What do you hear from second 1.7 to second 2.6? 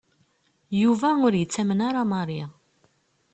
ara Mary.